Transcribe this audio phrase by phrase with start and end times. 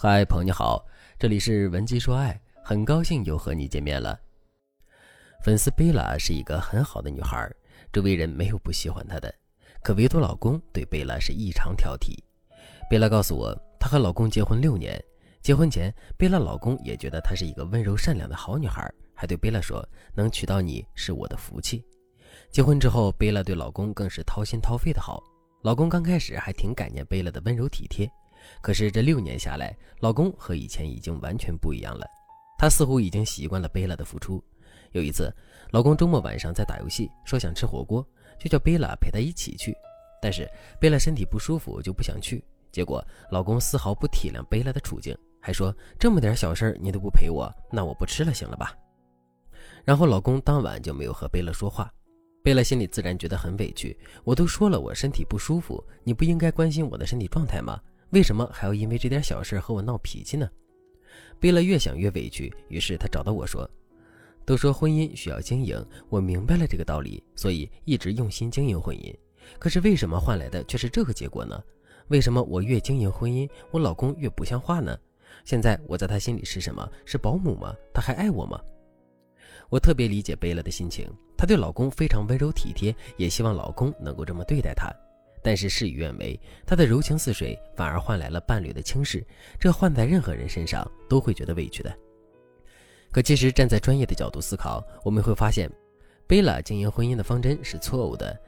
[0.00, 0.86] 嗨，朋友你好，
[1.18, 4.16] 这里是文姬说爱，很高兴又和你见面了。
[5.42, 7.50] 粉丝贝拉是一个很好的女孩，
[7.92, 9.34] 周围人没有不喜欢她的，
[9.82, 12.16] 可唯独老公对贝拉是异常挑剔。
[12.88, 15.04] 贝拉告诉我，她和老公结婚六年，
[15.42, 19.84] 结婚前贝拉老公也觉得她是一个温柔善良的好女孩，还对贝拉说
[20.14, 21.84] 能娶到你是我的福气。
[22.52, 25.20] 结婚之后，贝拉对老公更是掏心掏肺的好，
[25.62, 28.08] 老公刚开始还挺感念贝拉的温柔体贴。
[28.60, 32.06] 可是这六年下来，老公和以前已经完全不一样了。
[32.58, 34.42] 他似乎已经习惯了贝拉的付出。
[34.92, 35.32] 有一次，
[35.70, 38.04] 老公周末晚上在打游戏，说想吃火锅，
[38.38, 39.76] 就叫贝拉陪他一起去。
[40.20, 42.42] 但是贝拉身体不舒服，就不想去。
[42.72, 48.76] 结果老公丝毫不体谅贝拉的处境，还说这么点小事你都不陪我，那我不吃了，行了吧？
[49.84, 51.90] 然后老公当晚就没有和贝拉说话。
[52.42, 53.96] 贝拉心里自然觉得很委屈。
[54.24, 57.80] 我都说了我身体不舒服，你不应该关心我的身体状态吗？
[58.10, 60.48] 为什么还要因为这点小事和我闹脾气呢？
[61.38, 63.68] 贝勒越想越委屈，于是他找到我说
[64.44, 69.14] ：“都说婚姻需要经营，我明白了这个道理，所以一直用心经营婚姻。
[69.58, 71.62] 可是为什么换来的却是这个结果呢？
[72.08, 74.98] 为什么我越经营婚姻，我老公越不像话呢？
[75.44, 76.90] 现在我在他心里是什么？
[77.04, 77.74] 是保姆吗？
[77.92, 78.60] 他还爱我吗？”
[79.70, 81.06] 我特别理解贝勒的心情，
[81.36, 84.90] 她对老公非常温柔体贴，也希望老公能够这么对待她。
[85.42, 89.24] 但是事与愿违，她的柔情似水，反而换来了伴侣的轻视。
[89.58, 91.96] 这换在任何人身上都会觉得委屈的。
[93.10, 95.70] 可其实站在专业的角度思考，我们会发现，
[96.26, 98.38] 贝拉经营婚姻的方针是错误的。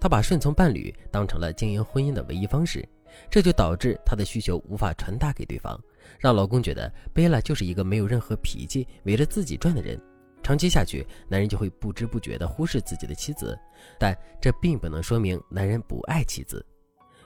[0.00, 2.86] 她把顺从伴侣当成了经营婚姻的唯一方式，
[3.30, 5.80] 这就导致她的需求无法传达给对方，
[6.18, 10.00] 让老公觉得贝拉就是一个没有任何脾气、围着自己转的人。
[10.48, 13.54] 长期下去，男人就会不知不觉地忽视自己的妻子，
[13.98, 16.64] 但这并不能说明男人不爱妻子。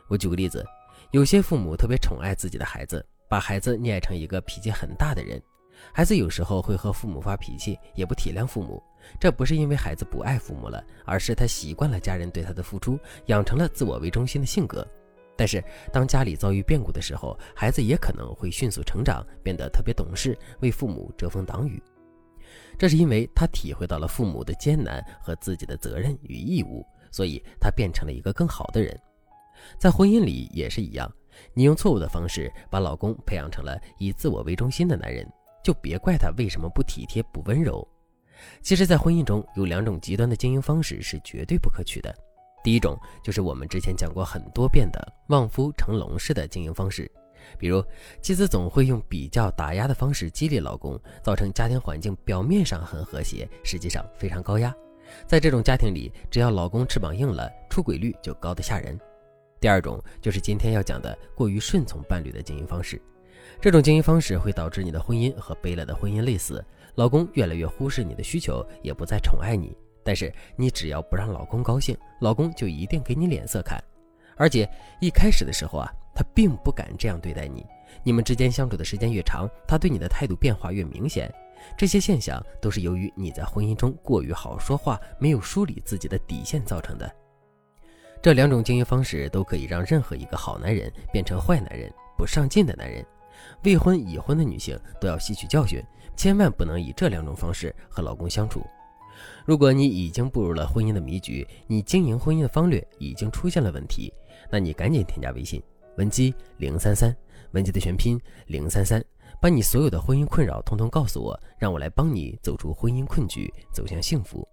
[0.09, 0.67] 我举个例子，
[1.13, 5.41] 有些父母特别宠爱自己的孩子，把孩子溺爱成一个脾气很大的人。
[5.93, 8.83] 孩子有时候会和父母发脾气，也不体谅父母。
[9.21, 14.85] 这不是因为孩子不爱父母了，而是他习惯了家人对他的付出，养成了自我为中心的性格。
[15.37, 15.63] 但是
[15.93, 21.81] 当家里遭遇变故的时候，孩子也可能会迅速成长，变得特别懂事，为父母遮风挡雨。
[22.79, 28.99] 这是因为他体会到了父母的艰难和自己的责任与义务，所以他变成了一个更好的人。
[29.79, 31.11] 在婚姻里也是一样，
[31.55, 35.27] 你用错误的方式把老公培养成了以自我为中心的男人，
[35.63, 37.87] 就别怪他为什么不体贴、不温柔。
[38.61, 42.13] 其实，在婚姻中有两种极端的经营方式是绝对不可取的。
[42.65, 47.09] 第一种就是我们之前讲过很多遍的望夫成龙式的经营方式。
[47.59, 47.85] 比如，
[48.21, 54.75] 妻子总会用比较打压的方式激励老公，造成家庭环境表面上很和谐，实际上非常高压。
[55.27, 58.99] 在这种家庭里，只要老公翅膀硬了，出轨率就高得吓人。
[59.61, 63.01] 第二种就是今天要讲的过于顺从伴侣的经营方式，
[63.61, 66.65] 这种经营方式会导致你的婚姻和贝拉的婚姻类似，
[66.95, 69.77] 老公越来越忽视你的需求，也不再宠爱你。
[70.03, 73.79] 但是你只要不让老公高兴，老公就一定给你脸色看。
[74.37, 74.69] 而且
[75.01, 75.93] 一开始的时候啊。
[76.23, 77.67] 他并不敢这样对待你，
[78.05, 81.29] 你们之间相处的时间越长，他对你的态度变化越明显。
[81.77, 87.13] 这些现象都是由于你在婚姻中过于好说话，没有梳理自己的底线造成的。
[88.23, 93.05] 这两种经营方式都可以让任何一个好男人变成坏男人、不上进的男人。
[93.65, 95.83] 未婚已婚的女性都要吸取教训，
[96.15, 98.65] 千万不能以这两种方式和老公相处。
[99.45, 104.13] 如果你已经步入了婚姻的迷局，你经营婚姻的方略已经出现了问题，
[104.49, 105.61] 那你赶紧添加微信。
[105.97, 107.15] 文姬零三三，
[107.53, 109.03] 文姬的全拼零三三，
[109.41, 114.47] 把你所有的婚姻困扰通通告诉我，让我来帮你走出婚姻困局，走向幸福。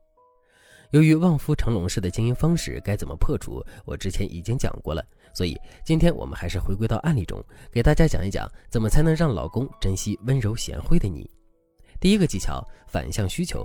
[0.92, 5.56] 由于望夫成龙式的经营方式该怎么破除，我之前已经讲过了，所以
[5.86, 11.30] 今天我们还是回归到案例中，给大家讲一讲怎么才能让老公珍惜温柔贤惠的你。
[12.00, 13.64] 第一个技巧，反向需求，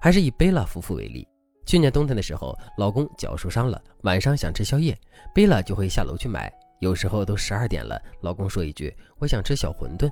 [0.00, 1.26] 还是以贝拉夫妇为例。
[1.64, 4.98] 去年冬天的时候，老公脚受伤了，晚上想吃宵夜，
[5.32, 6.52] 贝拉就会下楼去买。
[6.80, 10.10] 有时候都十二点了，老公说一句“我想吃小馄饨”，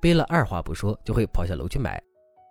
[0.00, 2.02] 贝拉二话不说就会跑下楼去买。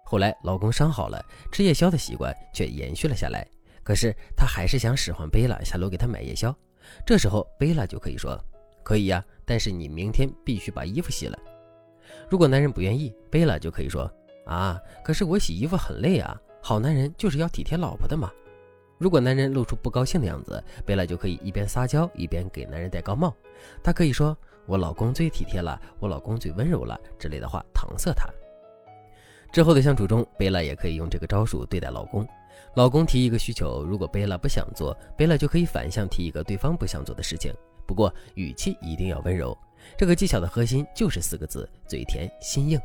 [0.06, 1.22] 后来老公伤好了，
[1.52, 3.46] 吃夜宵的习惯却延续了下来。
[3.84, 6.54] 可是他还是想使唤贝拉下楼给他买夜宵。
[7.06, 8.42] 这时候贝拉就可以说
[8.84, 11.38] ：“可以呀，但是你明天必须把衣服洗了。”
[12.30, 14.10] 如果男人不愿意，贝拉就可以说
[14.48, 18.32] ：“啊，可是我洗衣服很累啊，好男人就是要体贴老婆的嘛。”
[18.98, 23.36] 如果男人露出不高兴的样子，贝拉就可以一边撒娇一边给男人戴高帽。
[23.84, 24.36] 她可以说
[24.66, 28.28] ：“我老公最体贴了，我老公最温柔了”之类的话搪塞他。
[29.52, 32.28] 之后的相处中，贝拉也可以用这个招数对待老公。
[32.76, 37.54] 老公提一个需求，如果贝拉不想做，贝拉就可以反向提一个对方不想做的事情。
[37.86, 39.58] 不过语气一定要温柔，
[39.98, 42.80] 这个技巧的核心就是四个字：嘴甜心硬。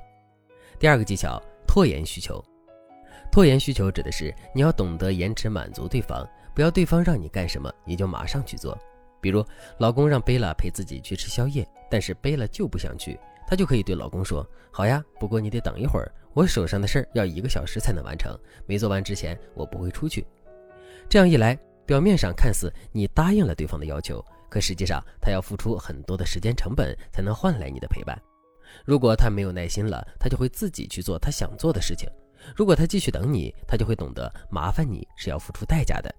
[0.79, 2.43] 第二个技巧，拖延需求。
[3.33, 8.79] 拖延需求指的是你要懂得延迟满足对方，不要对方让你干什么你就马上去做。
[9.23, 9.43] 比如，
[9.79, 20.27] 老公让贝拉陪自己去吃宵夜，但是贝拉就不想去，她就可以对老公说：“好呀，不过你得等一会儿，我手上的事儿要一个小时才能完成，没做完之前我不会出去。”
[21.09, 24.23] 这样一来，表面上看似你答应了对方的要求。
[24.51, 28.21] 可实际上，他要付出很多的时间成本才能换来你的陪伴。
[28.85, 32.07] 如果他没有耐心了，他就会自己去做他想做的事情。
[32.55, 36.15] 如果他继续等你，他就会懂得麻烦你是要付出代价的。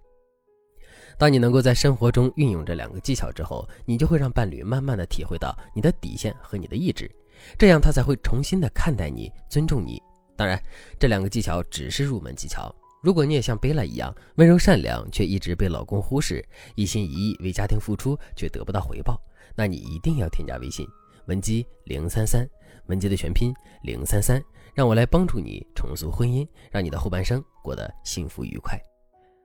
[1.17, 7.09] 当你能够在生活中运用这两个技巧之后，你就会让伴侣慢慢的体会到你的底线和你的意志，
[7.57, 10.01] 这样他才会重新的看待你，尊重你。
[10.35, 10.59] 当然，
[10.99, 12.73] 这两个技巧只是入门技巧。
[13.03, 16.43] 如果你也像贝拉一样温柔善良，却一直被老公忽视，
[16.73, 19.21] 一心一意为家庭付出却得不到回报，
[19.55, 20.87] 那你一定要添加微信
[21.27, 22.49] 文姬零三三，
[22.87, 23.53] 文姬的全拼
[23.83, 24.43] 零三三，
[24.73, 28.79] 让我来帮助你重塑婚姻，让你的后半生过得幸福愉快。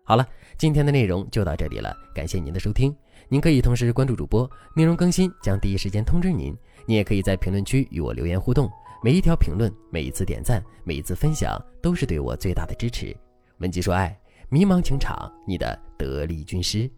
[0.04, 0.26] 好了，
[0.56, 2.94] 今天的内容就到这里了，感谢您的收听。
[3.28, 6.56] 您可以同时关注主播，内容更新将第一时间通知您。
[6.86, 8.70] 您也可以在评论区与我留言互动，
[9.02, 13.14] 每一条评论、每一次点赞、每一次分享，都是对我最大的支持。
[13.58, 16.90] 文姬说：“爱，迷茫情场，你的得力军师。”